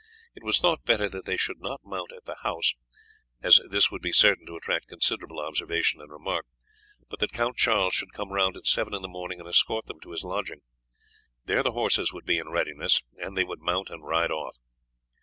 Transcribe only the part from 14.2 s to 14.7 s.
off.